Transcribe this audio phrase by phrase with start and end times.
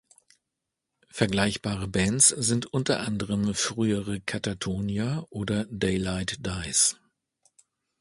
[1.11, 6.97] Vergleichbare Bands sind unter anderem frühere Katatonia oder Daylight Dies.